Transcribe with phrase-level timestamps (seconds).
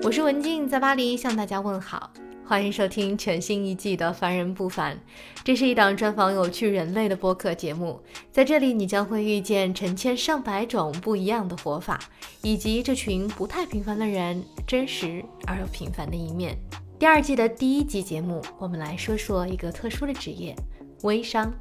[0.00, 2.10] 我是文静，在巴黎向大家问好，
[2.46, 4.94] 欢迎收听全新一季的《凡人不凡》。
[5.42, 8.00] 这是一档专访有趣人类的播客节目，
[8.30, 11.98] 在这里你将会遇见成千上百种不一样的活法，
[12.42, 16.56] 以及这群不太平凡的人真实而又平凡的一面。
[16.96, 20.54] 第二季的第一集节目，我们来说说一个特殊的职业——
[21.02, 21.52] 微商。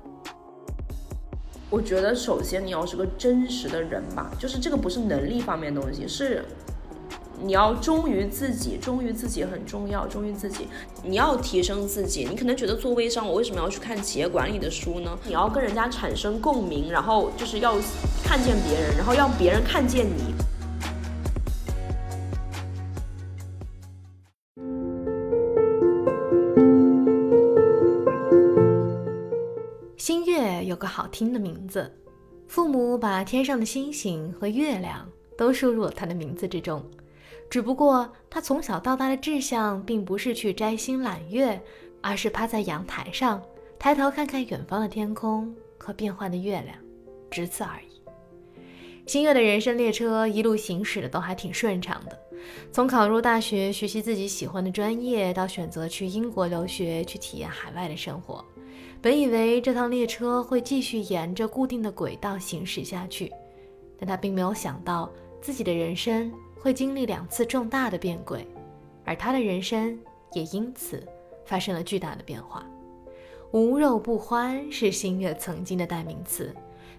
[1.70, 6.46] 我觉得首先你要是个真实的人吧，就是这个不是能力方面的东西，是
[7.40, 10.68] 你要忠于自己，忠于自己很重要，忠于自己。
[11.04, 15.18] 你要提升自己，你可能觉得做微商，我为什么要去看企业管理的书呢？
[15.24, 17.76] 你要跟人家产生共鸣，然后就是要
[18.24, 20.34] 看见别人，然后让别人看见你。
[29.96, 31.92] 星月有个好听的名字，
[32.48, 36.84] 父母把天上的星星和月亮都输入了他的名字之中。
[37.50, 41.62] 只不过他从小到大的志向并不是去摘星揽月，
[42.02, 43.42] 而是趴在阳台上
[43.80, 46.78] 抬头看看远方的天空和变幻的月亮，
[47.32, 48.02] 只此而已。
[49.06, 52.20] 星月的人生列车一路行驶的都还挺顺畅的，
[52.74, 58.44] 从考入大学、学习自己喜欢的专业，到选择去英国留学，去体验海外的生活。
[59.02, 63.32] 本以为这趟列车会继续沿着固定的轨道行驶下去，
[63.98, 66.30] 但他并没有想到自己的人生
[66.60, 68.48] 会经历两次重大的变轨，
[69.06, 69.98] 而他的人生
[70.34, 71.02] 也因此
[71.46, 72.66] 发生了巨大的变化。
[73.52, 76.54] 无肉不欢是星月曾经的代名词。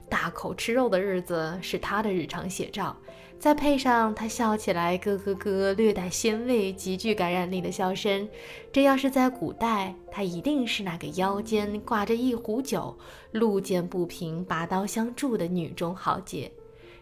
[0.08, 2.96] 大口吃肉的日子是他的日常写照，
[3.38, 8.26] 再配上他笑起来咯咯咯，略带鲜味、极具感染力的笑声，
[8.72, 12.96] 这要是在古代，他一定是那个腰间挂着一壶酒、
[13.32, 16.50] 路见不平拔刀相助的女中豪杰。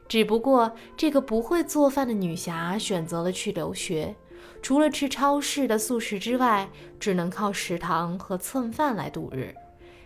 [0.08, 4.14] 只不过，这个不会做饭的女侠选择了去留学，
[4.62, 6.68] 除了吃超市的素食之外，
[7.00, 9.54] 只能靠食堂和蹭饭来度日。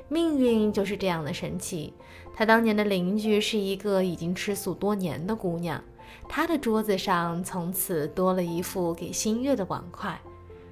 [0.09, 1.93] 命运就是这样的神奇。
[2.35, 5.83] 她当年的邻居是一个已经吃素多年的姑娘，
[6.29, 10.19] 她的桌子上从此多了一副给新月的碗筷。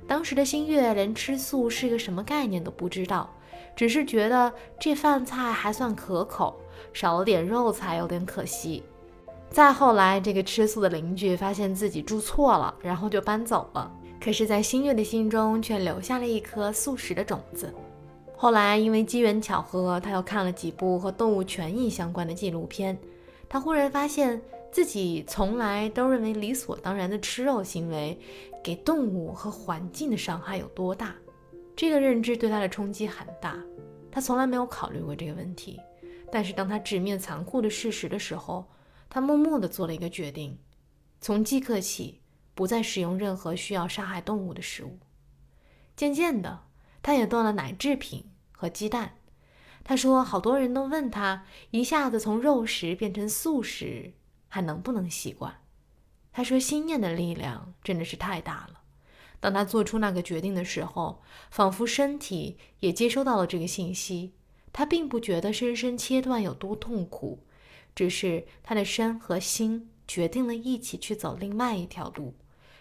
[0.06, 3.28] 当时的新月连吃素是个什么概念都不知道，
[3.76, 6.58] 只是觉得这饭菜还算可口，
[6.94, 8.82] 少了点肉才有点可惜。
[9.50, 13.91] 再后来，这个吃素的邻居发现自己住错了，然后就搬走了。
[14.20, 17.72] 可是，在新月的心中却留下了一颗素食的种子。
[18.36, 22.97] 后来，因为机缘巧合，他又看了几部和动物权益相关的纪录片。
[23.48, 28.16] 他忽然发现自己从来都认为理所当然的吃肉行为，
[28.62, 31.15] 给动物和环境的伤害有多大。
[31.75, 33.56] 这个认知对他的冲击很大。
[34.10, 35.80] 他从来没有考虑过这个问题，
[36.30, 38.65] 但是当他直面残酷的事实的时候，
[39.10, 40.58] 他默默地做了一个决定：
[41.20, 42.20] 从即刻起，
[42.54, 44.98] 不再使用任何需要杀害动物的食物。
[45.96, 46.64] 渐渐的。
[47.00, 49.14] 他也断了奶制品和鸡蛋。
[49.82, 54.12] 他说，好多人都问他，一下子从肉食变成素食，
[54.48, 55.62] 还能不能习惯？
[56.32, 58.80] 他说，心念的力量真的是太大了。
[59.41, 64.34] 当他做出那个决定的时候，仿佛身体也接收到了这个信息。
[64.72, 67.47] 他并不觉得深深切断有多痛苦，
[67.98, 72.32] 只是他的身和心决定了一起去走另外一条路，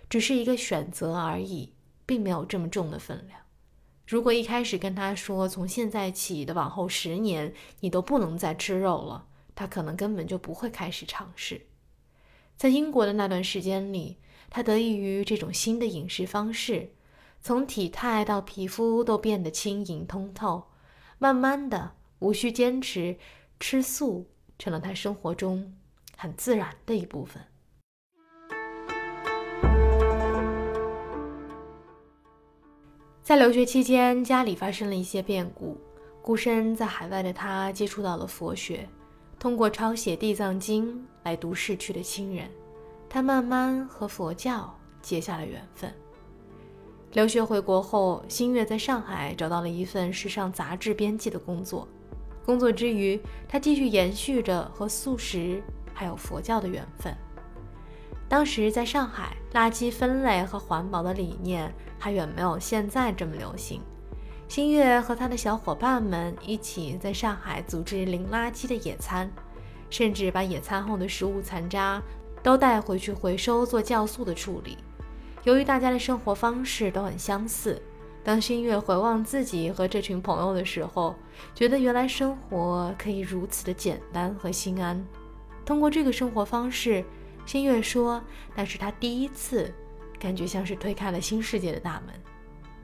[0.08, 1.74] 只是一个选择而已，
[2.06, 3.40] 并没有这么重的分量。
[4.06, 11.66] 如果一开始跟他说，从现在起的往后十年，你都不能再吃肉了，他可能根本就不会开始尝试。
[12.56, 14.18] 在英国的那段时间里，
[14.52, 16.92] 他得益于这种新的饮食方式，
[17.42, 20.68] 从体态到皮肤都变得轻盈通透。
[21.18, 23.18] 慢慢的，无需坚持，
[23.60, 25.74] 吃素成了他生活中
[26.16, 27.42] 很自然的一部分。
[33.22, 35.78] 在留学期间，家里发生了一些变故。
[36.22, 38.88] 孤身在海外的他接触到了佛学，
[39.40, 42.50] 通过抄写《地藏经》来读逝去的亲人，
[43.10, 45.94] 他慢慢和佛教结下了缘分。
[47.14, 51.88] 留学回国后，新月在上海找到了一份时尚杂志编辑的工作。
[52.48, 55.62] 工作之余，他继续延续着和素食
[55.94, 57.16] 还有佛教的缘分。
[58.28, 61.72] 当时在上海，垃圾分类和环保的理念。
[62.00, 63.82] 还远没有现在这么流行。
[64.48, 69.28] 新月和他的小伙伴们一起在上海组织零垃圾的野餐，
[69.90, 72.00] 甚至把野餐后的食物残渣
[72.44, 74.78] 都带回去回收做酵素的处理。
[75.44, 77.82] 由于大家的生活方式都很相似，
[78.28, 81.16] 当新月回望自己和这群朋友的时候，
[81.56, 85.02] 觉得原来生活可以如此的简单和心安。
[85.66, 87.06] 通过这个生活方式，
[87.46, 88.22] 新月说，
[88.54, 89.74] 那是他第一次。
[90.20, 92.14] 感觉像是推开了新世界的大门，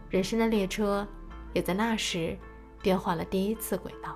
[0.09, 1.05] 人生的列车
[1.51, 2.37] 也在那时
[2.81, 4.15] 变换了第一次轨道。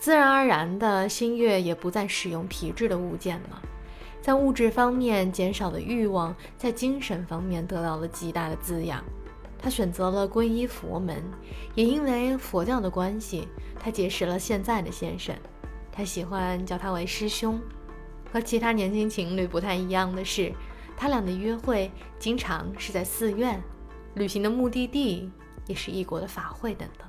[0.00, 3.62] 自然而然的，新月也不再使用皮质的物件了，
[4.20, 9.04] 在物质方面减少了欲望，在精神方面得到了极大的滋养。
[9.66, 11.24] 他选择了皈依佛门，
[11.74, 13.48] 也因为佛教的关系，
[13.80, 15.34] 他结识了现在的先生。
[15.90, 17.60] 他喜欢叫他为师兄。
[18.32, 20.52] 和其他年轻情侣不太一样的是，
[20.96, 23.60] 他俩的约会经常是在寺院，
[24.14, 25.28] 旅行的目的地
[25.66, 27.08] 也是异国的法会等等。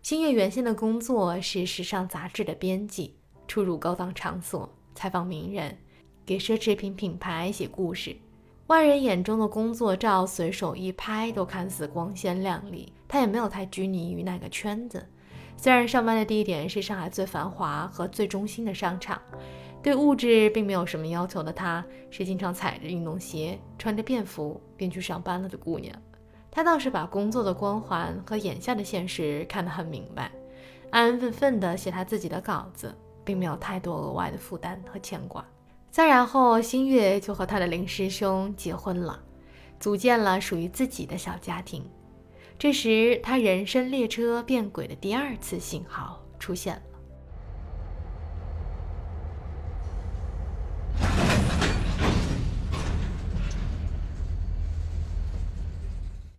[0.00, 3.14] 星月原先的工作是时尚杂志的编辑，
[3.46, 5.76] 出入高档场所，采访名人，
[6.24, 8.16] 给奢侈品品牌写故事。
[8.68, 15.06] 外人眼中的工作照随手一拍都看似光鲜亮丽，他也没有太拘泥于那个圈子。
[15.56, 19.20] 虽然上班的地点是上海最繁华和最中心的商场，
[19.82, 25.94] 对物质并没有什么要求的他，是经常踩着运动鞋，穿着便服便去上班了的姑娘。
[26.50, 30.32] 他倒是把工作的光环和眼下的现实看得很明白，
[30.90, 32.94] 安安分分地写他自己的稿子，
[33.24, 35.44] 并没有太多额外的负担和牵挂。
[35.92, 39.22] 再然后，新月就和他的林师兄结婚了，
[39.78, 41.84] 组建了属于自己的小家庭。
[42.58, 46.82] 这时，他人生列车变轨的第二次信号出现了。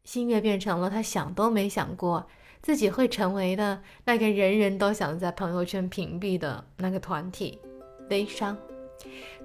[0.04, 2.28] 新月变成了他想都没想过
[2.64, 7.60] 自己会成为的那个人人都想在朋友圈屏蔽的那个团体——
[8.10, 8.58] 悲伤。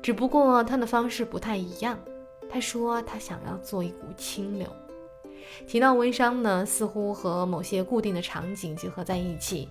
[0.02, 1.98] 只不过他的方式不太一样。
[2.50, 4.66] 他说他想要做一股清流。
[5.66, 9.68] 提到微商呢，似乎和某些固定的场景结合在一起，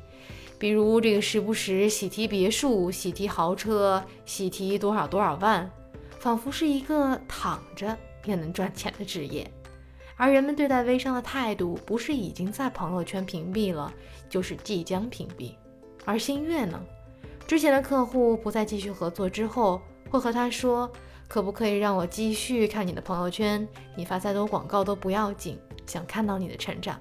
[0.60, 5.70] 比如这个时不时喜提别墅、喜提豪车、喜提多少多少万，
[6.20, 9.50] 仿佛是一个躺着也能赚钱的职业。
[10.16, 13.94] 而人们对待微商的态度，不是已经在朋友圈屏蔽了，
[14.30, 15.52] 就是即将屏蔽。
[16.06, 16.80] 而新月呢，
[17.48, 20.92] 之前的客户不再继续合作之后，会和他说
[21.30, 23.66] ：“可不可以让我继续看你的朋友圈？
[23.96, 27.00] 你发再多广告都不要紧，想看到你的成长。”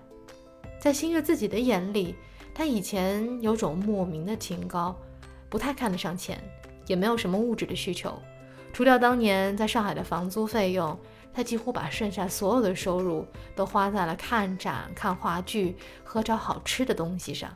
[0.78, 2.14] 在新月自己的眼里，
[2.54, 4.96] 他以前有种莫名的清高，
[5.48, 6.40] 不太看得上钱，
[6.86, 8.16] 也没有什么物质的需求，
[8.72, 10.96] 除掉当年在上海的房租费用。
[11.34, 17.54] 他几乎把剩下所有的收入都花在了看展、看话剧和找好吃的东西上。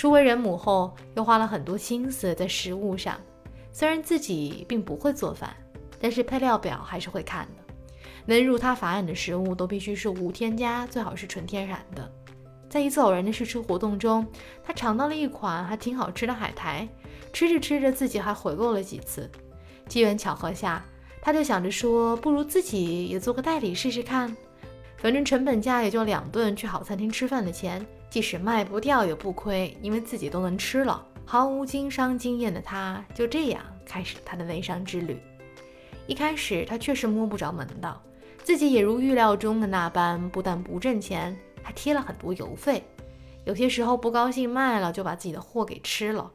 [0.00, 3.20] 初为人母后，又花了很多心思在食物上。
[3.70, 5.54] 虽然自己并不会做饭，
[6.00, 7.74] 但是配料表还是会看的。
[8.24, 12.10] 能入他法眼的食物都必须是无添加，最好是纯天然的。
[12.70, 14.26] 在一次偶然的试吃活动中，
[14.64, 16.88] 他尝到了一款还挺好吃的海苔，
[17.30, 19.30] 吃着吃着自己还回购了几次。
[19.86, 20.82] 机缘巧合下。
[21.20, 24.34] 他就想着说，不如自己也做个代理试试看，
[24.96, 31.06] 反正成本价也就两顿去好餐厅吃饭的钱，即使卖不掉也不亏，因为自己都能吃了。
[31.24, 35.16] 毫无经商经验的他，就这样开始了他的微商之旅。
[36.08, 38.02] 一开始他确实摸不着门道，
[38.42, 42.82] 自己也如预料中的那般，不但不挣钱，还贴了很多邮费。
[43.44, 46.32] 有些时候不高兴卖了，就把自己的货给吃了。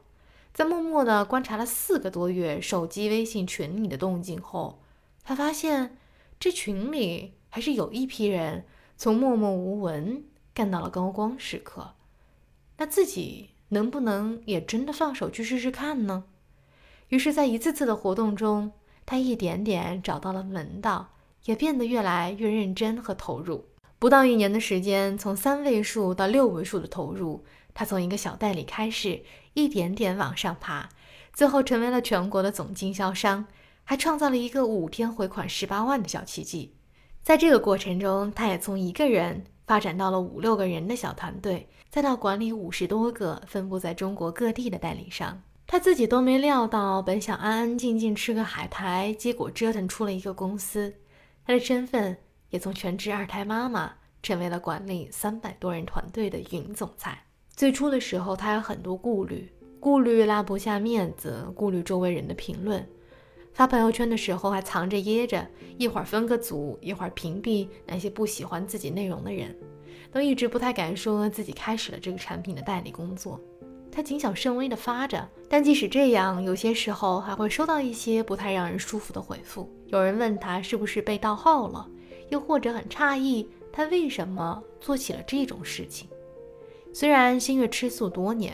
[0.54, 4.80] 在默默地观察了四个多月手机微信群里的动静后，
[5.22, 5.98] 他发现
[6.40, 8.64] 这群里还是有一批人
[8.96, 10.24] 从默默无闻
[10.56, 11.92] 干到了高光时刻。
[12.78, 16.24] 那自己能不能也真的放手去试试看呢？
[17.08, 18.72] 于是，在一次次的活动中，
[19.04, 21.10] 他一点点找到了门道，
[21.44, 23.66] 也变得越来越认真和投入。
[23.98, 27.44] 不到一年的时间，从三位数到六位数的投入。
[27.74, 29.22] 他从一个小代理开始，
[29.52, 30.88] 一点点往上爬，
[31.34, 33.44] 最后成为了全国的总经销商，
[33.84, 36.72] 还创造了一个五天回款十八万的小奇迹。
[37.22, 45.42] 在这个过程中，他也从一个人发展到了五六个人的小团队，再到管理五十多个分布在中国各地的代理商。
[45.66, 50.94] 他自己都没料到，本想安安静静吃个海苔，结果折腾出了一个公司。
[51.44, 52.16] 他的身份
[52.50, 53.92] 也从全职二胎妈妈，
[54.22, 57.20] 成为了管理三百多人团队的云总裁。
[57.50, 62.88] 最初的时候，他有很多顾虑，顾虑拉不下面子，顾虑周围人的评论。
[63.56, 65.46] 发朋友圈的时候还藏着掖着，
[65.78, 69.56] 一会儿分个组，一会儿屏蔽那些不喜欢自己内容的人，
[70.12, 73.40] 都一直不太敢说自己开始了这个产品的代理工作。
[73.90, 79.66] 他谨小慎微地发着，但即使这样，有些时候还会收到一些不太让人舒服的回复。
[79.86, 81.88] 有人问他是不是被盗号了，
[82.28, 86.06] 又或者很诧异他为什么做起了这种事情。
[86.92, 88.52] 虽然新月吃素多年，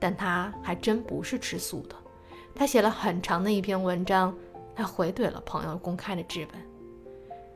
[0.00, 1.94] 但他还真不是吃素的。
[2.60, 4.36] 他写了很长的一篇文章，
[4.76, 6.62] 他回怼了朋友公开的质问。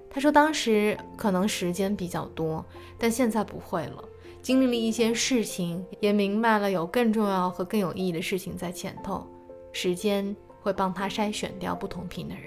[0.08, 2.64] 他说当时可能时间比较多，
[2.96, 4.02] 但现在不会了。
[4.40, 9.26] 经历了一些事情，也明白了有更重要和更有意义的事情在前头。
[9.72, 12.44] 时间会帮他筛选掉不同频的人。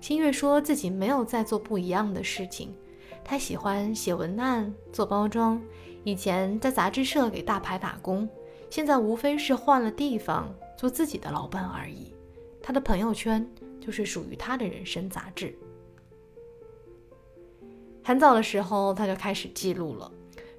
[0.00, 2.72] 新月说自己没有在做不一样的事情，
[3.24, 5.60] 他喜欢写文案、做包装。
[6.04, 8.28] 以前在杂志社给大牌打工，
[8.70, 12.12] 现在无非是换了地方做自己的老板而已。
[12.62, 13.48] 他的朋友圈
[13.80, 15.56] 就是属于他的人生杂志。
[18.02, 20.10] 很早的时候他就开始记录了，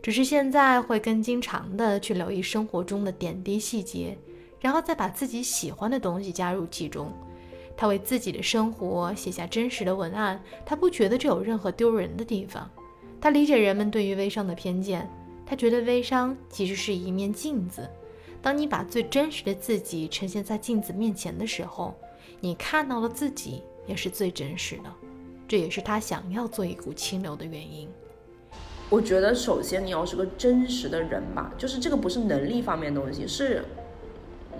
[0.01, 4.17] 只是现在会更经常的去留意生活中的点滴细节，
[4.59, 7.11] 然后再把自己喜欢的东西加入其中。
[7.75, 12.69] 他为自己的生活写下真实的文案，他不觉得这有任何丢人的地方。
[13.21, 15.09] 他理解人们对于微商的偏见。
[15.45, 17.89] 他觉得微商其实是一面镜子，
[18.47, 21.93] 当你把最真实的自己呈现在镜子面前的时候，
[22.39, 24.83] 你看到的自己也是最真实的。
[25.49, 27.89] 这也是他想要做一股清流的原因。
[28.89, 33.65] 我觉得首先你要是个真实的人吧，就是这个不是能力方面的东西，是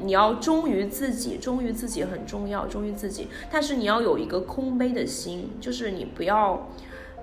[0.03, 3.29] 你要忠于自己，忠于自己很重要，忠于自己。
[3.50, 6.70] 但是你要有一个空杯的心，就是你不要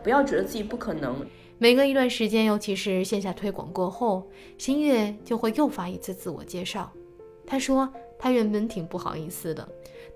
[0.03, 1.27] 不要觉得自己不可能。
[1.57, 6.93] 每隔一段时间，尤其是线下推广过后，新月就会又发一次自我介绍。
[7.47, 9.67] 他说他原本挺不好意思的，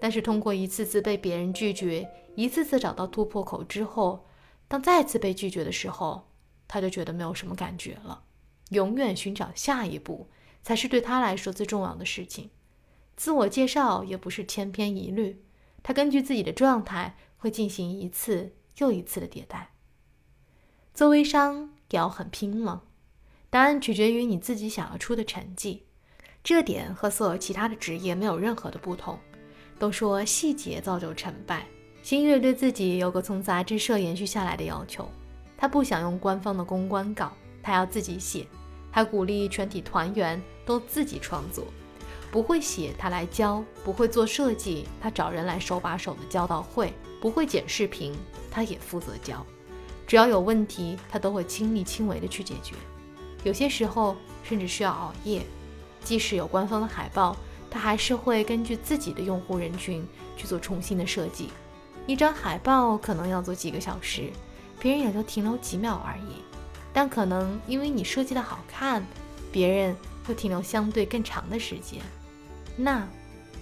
[0.00, 4.26] 但是通过一次次被别人拒绝，一次次找到突破口之后，
[4.66, 6.28] 当再次被拒绝的时候，
[6.66, 8.24] 他就觉得没有什么感觉了。
[8.70, 10.28] 永远寻找下一步，
[10.62, 12.50] 才是对他来说最重要的事情。
[13.16, 15.42] 自我介绍也不是千篇一律，
[15.82, 19.70] 他根据自己的状态会进行一次又一次的迭代。
[20.98, 22.82] 做微商也要很拼吗？
[23.50, 25.84] 答案取决于你自己想要出的成绩，
[26.42, 29.16] 这点和所有其他的职业没有任何的不同。
[29.78, 31.64] 都说细节造就成败，
[32.02, 35.08] 新月对自己有个从杂志社延续下来的要求，
[35.56, 38.44] 他不想用官方的公关稿，他要自己写。
[38.90, 41.64] 他鼓励全体团员都自己创作，
[42.32, 48.12] 不会写他来教，不会做设计他找人来手把手的教到会，不会剪视频
[48.50, 49.46] 他也负责教。
[50.08, 52.74] 只要有问题，他都会亲力亲为的去解决，
[53.44, 55.42] 有些时候甚至需要熬夜。
[56.02, 57.36] 即使有官方的海报，
[57.70, 60.02] 他还是会根据自己的用户人群
[60.34, 61.50] 去做重新的设计。
[62.06, 64.30] 一张海报可能要做几个小时，
[64.80, 66.42] 别人也就停留几秒而已。
[66.90, 69.04] 但可能因为你设计的好看，
[69.52, 72.00] 别人会停留相对更长的时间。
[72.76, 73.06] 那，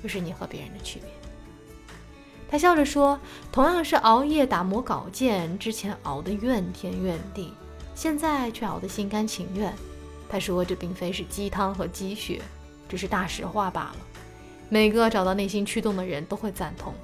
[0.00, 1.08] 就是你和别人的区别。
[2.56, 3.20] 他笑着说
[3.52, 7.52] ：“同样是熬夜打磨稿件，之前熬得怨天怨地，
[7.94, 9.75] 现在却熬得心甘情愿。”
[10.26, 12.40] 他说：“这并非是鸡汤和鸡血，
[12.88, 13.96] 只是大实话罢了。”
[14.70, 16.94] 每个找到内心驱动的人都会赞同。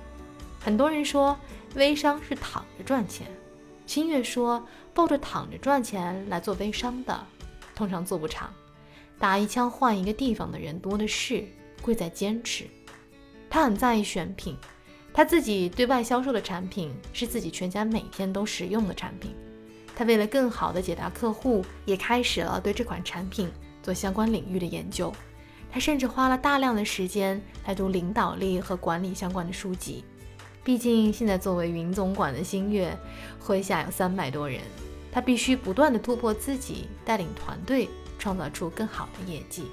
[0.58, 1.36] 很多人说
[1.74, 3.26] 微商是躺着赚钱，
[3.84, 7.26] 清月说抱着躺着赚钱来做微商的，
[7.74, 8.50] 通常做不长。
[9.18, 11.44] 打一枪换一个地方的人多的是，
[11.82, 12.64] 贵在坚持。
[13.50, 14.56] 他很在意选品。
[15.14, 19.34] 他自己对外销售的产品是自己全家每天都使用的产品。
[19.94, 23.50] 他为了更好的解答客户，也开始了对这款产品
[23.82, 25.12] 做相关领域的研究。
[25.70, 30.02] 他甚至花了大量的时间来读领导力和管理相关的书籍。
[30.64, 32.96] 毕竟现在作为云总管的星月，
[33.44, 34.60] 麾下有三百多人，
[35.10, 37.88] 他必须不断的突破自己，带领团队
[38.18, 39.64] 创造出更好的业绩。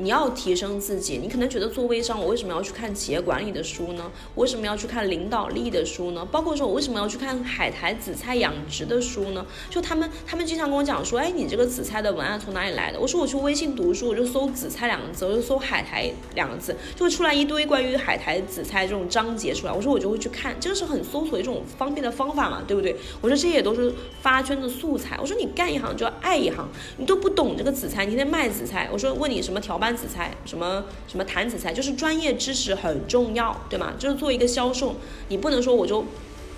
[0.00, 4.10] 你要提升自己，你可能觉得做微商，我为什么要去看企业管理的书呢？
[4.34, 6.24] 我为什么要去看领导力的书呢？
[6.30, 9.44] 包括说，我为什么要去看海苔紫菜养殖的书呢？
[9.68, 13.00] 就他们，他们经常跟我讲说，哎，你这个紫菜的文案从哪里来的？
[13.00, 19.72] 我说我去微信读书，我就搜紫菜两个字，我就搜海苔两个字，就会出来一堆关于海苔紫菜这种章节出来。
[19.72, 22.94] 我说我就会去看，这个是很搜索一种方便的方法嘛，对不对？
[23.20, 25.18] 我说这些也都是发圈的素材。
[25.20, 28.88] 我说你干一行就要爱一行，你都不懂这个紫菜，你天天卖紫菜。
[28.92, 29.87] 我说问你什么调拌。
[29.96, 33.92] 紫菜什么什么坛紫菜，就是专业知识很重要，对吗？
[33.98, 34.96] 就是做一个销售，
[35.28, 36.04] 你不能说我就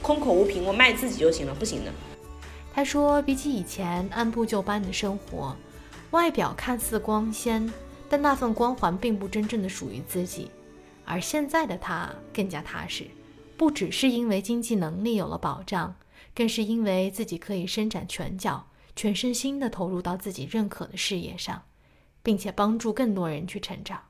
[0.02, 1.92] 空口无凭，我卖自己就行了，不行的。
[2.72, 5.56] 他说，比起以前按部就班的生活，
[6.12, 7.70] 外表看似光鲜，
[8.08, 10.50] 但那份光环并不真正的属于自己。
[11.04, 13.04] 而现在的他更加踏实，
[13.56, 15.94] 不只是因为经济能力有了保障，
[16.34, 21.60] 更是因为自己可以伸展拳脚，全身心的投入到自己认可的事业上。
[22.22, 24.00] 并且帮助更多人去成长。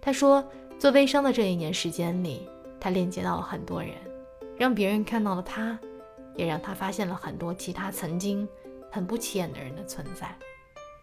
[0.00, 0.44] 他说，
[0.78, 3.92] 做微商的这一年时间里，他链接到了很多人，
[4.56, 5.78] 让别人看到了他，
[6.36, 8.48] 也让他发现了很多其他曾经
[8.90, 10.34] 很不起眼的人的存在。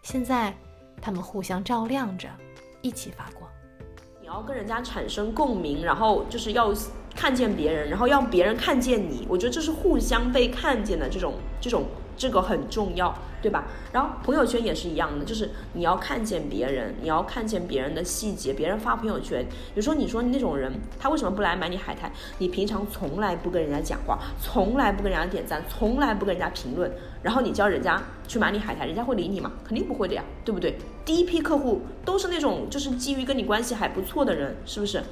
[0.02, 0.56] 现在，
[1.00, 2.28] 他们互相照亮着，
[2.80, 3.50] 一起发光。
[4.20, 6.72] 你要跟人家产生共鸣，然后就是要
[7.14, 9.26] 看见别人，然后让别人看见你。
[9.28, 11.84] 我觉得这是互相被看见的这种这种。
[12.16, 13.64] 这个很重要，对吧？
[13.92, 19.44] 然后朋友圈也是一样的，就是你要看见别人，你要看见别人的细节，别人发朋友圈。
[19.46, 22.10] 比如说，你说那种人，他为什么不来买你海苔？
[22.38, 26.90] 你平常从来不跟人家讲话，从来不跟人家点赞，从来不跟人家评论，
[27.22, 29.52] 然后你叫人家去买你海苔，人家会理你吗？
[29.64, 30.76] 肯定不会的呀，对不对？
[31.04, 35.02] 第一批客户都是那种就是基于跟你关系还不错的人，是不是？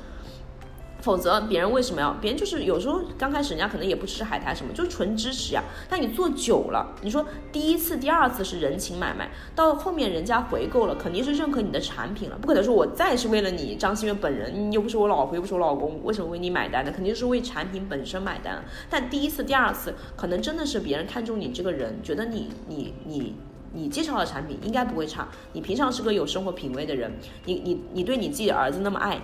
[1.05, 2.15] 否则别人为什么要？
[2.15, 5.63] 别人就是有时候刚开始人家可能也不吃海苔什么，就纯支持呀。
[5.87, 12.39] 但你做久了，你说第一次、第二次是人情买卖，到后面人家回购了，肯定是认可你的产品了。
[12.41, 16.91] 不可能说我再是为了你张馨月本人，你又不是我老婆，又不是我老公，为什么为你买单呢？
[16.91, 18.65] 肯定是为产品本身买单。
[18.89, 23.35] 但第一次、第二次，可能真的是别人看中你这个人，觉得你、你、你、
[23.75, 25.29] 你介绍的产品应该不会差。
[25.53, 27.13] 你平常是个有生活品味的人，
[27.45, 29.21] 你、你、你对你自己的儿子那么爱。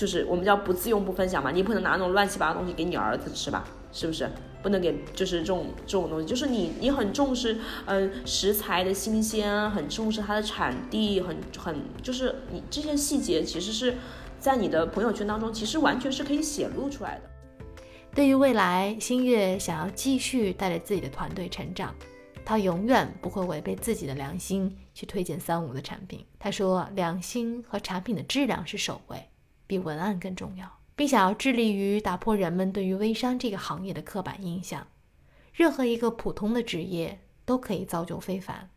[0.00, 4.26] 就是我们叫不自用不分享嘛，你不能拿那种乱七八糟东西给你儿子吃吧，是不是？
[4.62, 13.94] 不能给，就是这种这种东西，就是你你很重视，嗯，食材的新鲜，很重视它的产地，很很就是你这些细节，其实是
[14.38, 17.22] 在你的朋友圈当中，其实完全是可以显露出来的。
[18.14, 21.94] 对于未来，星月想要继续带着自己的团队成长，
[22.42, 26.24] 他永远不会违背自己的良心去推荐三无的产品。
[26.38, 29.29] 他说，良心和产品的质量是首位。
[29.70, 34.84] 比文案更重要，并想要致力于打破人们对于微商这个行业的刻板印象。
[35.52, 38.68] 任何一个普通的职业都可以造就非凡，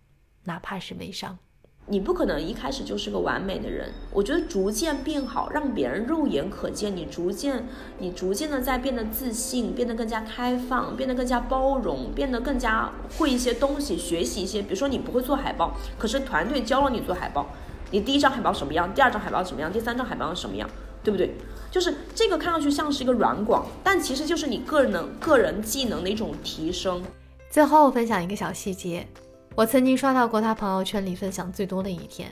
[0.43, 1.39] 哪怕是微商。
[1.87, 3.91] 你不可能一开始就是个完美的人。
[4.11, 7.65] 我觉得逐渐变好，让别人肉眼可见，你逐渐，
[7.97, 14.61] 你逐渐的在变得自信，变得更加开放，变得更加包容，变得更加会一些东西，学习一些。
[14.61, 17.47] 比如说你不会做海报，可是团队教了你做海报。
[17.91, 18.91] 你第一张海报什么样？
[18.93, 19.71] 第二张海报什么样？
[19.71, 20.67] 第三张海报什么样？
[21.03, 21.33] 对不对？
[21.69, 27.03] 就是这个看上去像是一个软广，但其实就是你个人的个人技能的一种提升。
[27.49, 29.07] 最后分享一个小细节，
[29.55, 32.31] 我曾经刷到过他朋友圈里分享最多的一天。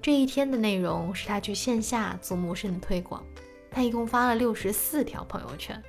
[0.00, 3.22] 这一天的内容是他去线下做陌生的推广，
[3.70, 5.82] 他一共发了六十四条朋友圈，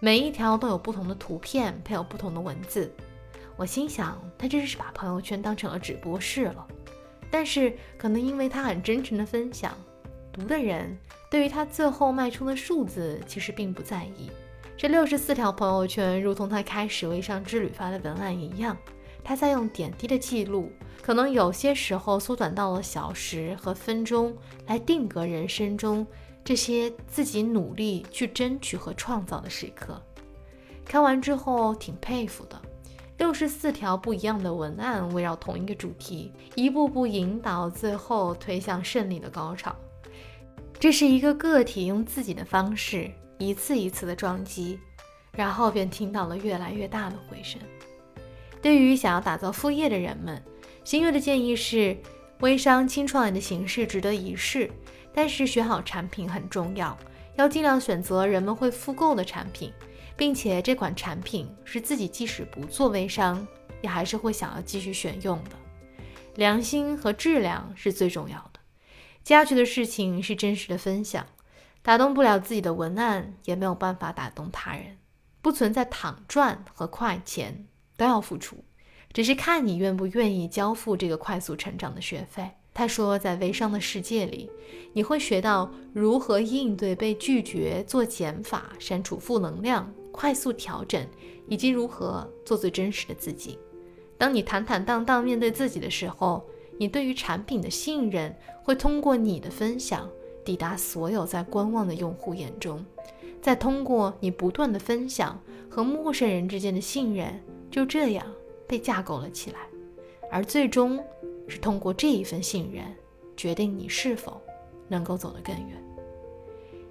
[0.00, 2.92] 每一条都有不同的图片，配有不同的文字。
[3.56, 6.66] 我心想，他这是把朋友圈当成了直播室了。
[7.30, 9.72] 但是，可能因为他很真诚的分享，
[10.32, 10.98] 读的人
[11.30, 14.28] 对于他最后卖出的数字其实并不在意。
[14.76, 18.76] 这六十四条朋友圈，如同他开始微商之旅发的文案一样，
[19.22, 26.04] 他在用点滴的记录，可能有些时候缩短到了小时和分钟，来定格人生中
[26.42, 30.02] 这些自己努力去争取和创造的时刻。
[30.84, 32.60] 看完之后，挺佩服的。
[33.18, 39.76] 六十四条不一样的文案，围绕同一个主题，一步步引导，最后推向胜利的高潮。
[40.80, 44.80] 这是一个个体用自己的方式，一次一次的撞击，
[45.32, 47.60] 然后便听到了越来越大的回声。
[48.62, 50.42] 对于想要打造副业的人们，
[50.82, 51.94] 新月的建议是：
[52.40, 54.70] 微商轻创业的形式值得一试，
[55.14, 56.96] 但是选好产品很重要，
[57.36, 59.70] 要尽量选择人们会复购的产品。
[60.16, 63.46] 并且这款产品是自己即使不做微商，
[63.80, 65.50] 也还是会想要继续选用的。
[66.34, 68.49] 良心和质量是最重要的。
[69.22, 71.26] 接下去的事情是真实的分享，
[71.82, 74.98] 打动不了自己的文案，也没有办法打动他人。
[75.42, 78.56] 不存在躺赚和快钱，都要付出，
[79.12, 82.50] 只是看你愿不愿意交付这个快速成长的学费。
[82.72, 84.50] 他说，在微商的世界里，
[84.92, 89.92] 你会学到如何应对被拒绝、做减法、删除负能量。
[90.12, 91.06] 快速调整，
[91.48, 93.56] 以及如何做最真实的自己。
[94.18, 96.44] 当你坦坦荡荡面对自己的时候，
[96.80, 100.08] 你对于产品的信任会通过你的分享
[100.42, 102.82] 抵达所有在观望的用户眼中，
[103.42, 105.38] 再通过你不断的分享
[105.68, 107.38] 和陌生人之间的信任，
[107.70, 108.26] 就这样
[108.66, 109.58] 被架构了起来。
[110.30, 110.98] 而最终
[111.46, 112.82] 是通过这一份信任，
[113.36, 114.40] 决定你是否
[114.88, 115.89] 能够走得更远。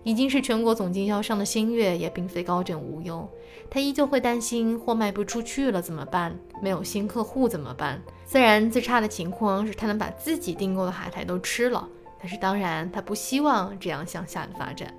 [0.04, 3.28] 已经是全国总经销商的新月也并非高枕无忧，
[3.70, 6.38] 他依旧会担心货卖不出去了怎么办？
[6.62, 8.02] 没有新客户怎么办？
[8.26, 14.94] 虽然最差的情况是他能把自己订购的海苔都吃了，但是当然他不希望这样向下的发展。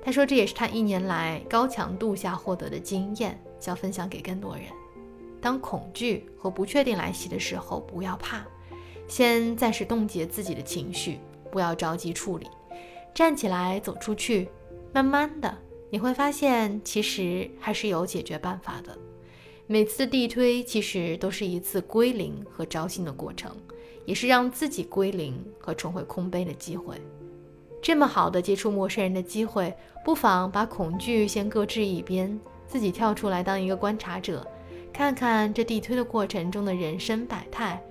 [0.00, 4.64] 他说这也是他一年来高强度下获得的经验，想分享给更多人。
[5.40, 8.44] 当恐惧和不确定来袭的时候，不要怕，
[9.08, 11.18] 先暂时冻结自己的情绪，
[11.50, 12.46] 不要着急处理。
[13.14, 14.48] 站起来，走出去，
[14.92, 15.56] 慢慢的，
[15.90, 18.96] 你会发现，其实还是有解决办法的。
[19.66, 23.54] 每次地推，其实都是一次归零和招新的过程，
[24.06, 26.96] 也是让自己归零和重回空杯的机会。
[27.82, 29.72] 这么好的接触陌生人的机会，
[30.04, 34.46] 不妨把恐惧先搁置一边，自己跳出来当一个观察者，
[34.92, 37.82] 看看这地推的过程中的人生百态，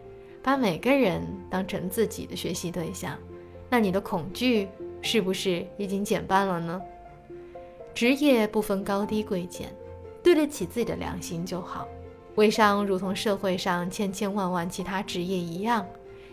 [0.41, 3.17] 把每个人当成自己的学习对象，
[3.69, 4.67] 那你的恐惧
[5.01, 6.81] 是不是已经减半了呢？
[7.93, 9.73] 职业不分高低贵贱，
[10.21, 11.87] 对得起自己的良心就好。
[12.35, 15.85] 微商如同社会上千千万万其他职业一样，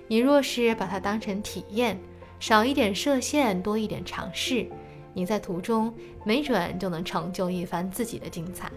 [0.06, 1.98] 你若是把它当成体验，
[2.38, 4.66] 少一点设限，多一点尝试，
[5.14, 5.92] 你在途中
[6.24, 8.70] 没准就能成就一番自己的精彩。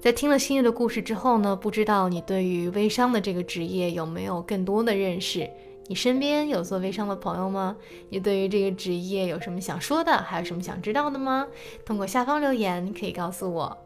[0.00, 5.50] 在听了新月的故事之后呢，不知道你对于微商的这个职业有没有更多的认识？
[5.88, 7.74] 你身边有做微商的朋友吗？
[8.10, 10.18] 你对于这个职业有什么想说的？
[10.18, 11.48] 还有什么想知道的吗？
[11.84, 13.76] 通过下方留言可以告诉我。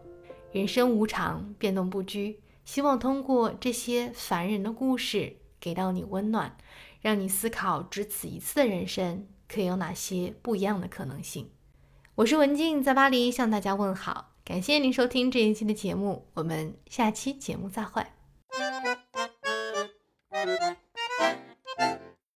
[0.50, 2.40] 人生无常，变动不居。
[2.64, 6.56] 希望通过这些凡人的故事，给到你温暖，
[7.00, 11.50] 让你思考只此一次的人生，可以有哪些不一样的可能性。
[12.16, 14.32] 我是文静，在巴黎向大家问好。
[14.44, 18.04] 感谢您收听这一期的节目，我们下期节目再会。